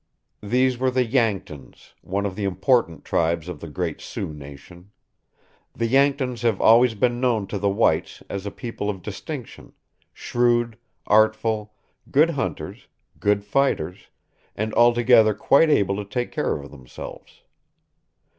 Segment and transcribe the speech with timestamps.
[0.41, 4.89] These were the Yanktons, one of the important tribes of the great Sioux nation.
[5.75, 9.73] The Yanktons have always been known to the whites as a people of distinction,
[10.11, 11.75] shrewd, artful,
[12.09, 12.87] good hunters,
[13.19, 14.07] good fighters,
[14.55, 17.43] and altogether quite able to take care of themselves.